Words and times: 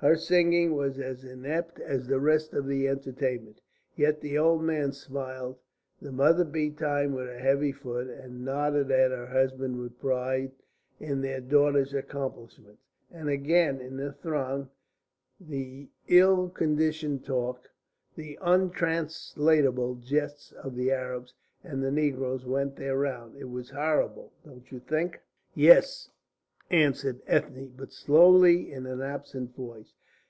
Her 0.00 0.14
singing 0.18 0.74
was 0.76 0.98
as 0.98 1.24
inept 1.24 1.80
as 1.80 2.06
the 2.06 2.20
rest 2.20 2.52
of 2.52 2.66
the 2.66 2.86
entertainment. 2.86 3.62
Yet 3.96 4.20
the 4.20 4.36
old 4.36 4.62
man 4.62 4.92
smiled, 4.92 5.56
the 6.02 6.12
mother 6.12 6.44
beat 6.44 6.76
time 6.76 7.14
with 7.14 7.28
her 7.28 7.38
heavy 7.38 7.72
foot, 7.72 8.08
and 8.10 8.44
nodded 8.44 8.90
at 8.90 9.10
her 9.10 9.26
husband 9.28 9.80
with 9.80 9.98
pride 9.98 10.52
in 11.00 11.22
their 11.22 11.40
daughter's 11.40 11.94
accomplishment. 11.94 12.78
And 13.10 13.30
again 13.30 13.80
in 13.80 13.96
the 13.96 14.12
throng 14.12 14.68
the 15.40 15.88
ill 16.08 16.50
conditioned 16.50 17.24
talk, 17.24 17.70
the 18.16 18.38
untranslatable 18.42 19.94
jests 19.94 20.52
of 20.52 20.76
the 20.76 20.90
Arabs 20.92 21.32
and 21.64 21.82
the 21.82 21.90
negroes 21.90 22.44
went 22.44 22.76
their 22.76 22.98
round. 22.98 23.34
It 23.38 23.48
was 23.48 23.70
horrible, 23.70 24.34
don't 24.44 24.70
you 24.70 24.78
think?" 24.78 25.20
"Yes," 25.54 26.10
answered 26.68 27.22
Ethne, 27.28 27.72
but 27.76 27.92
slowly, 27.92 28.72
in 28.72 28.86
an 28.86 29.00
absent 29.00 29.54
voice. 29.54 29.94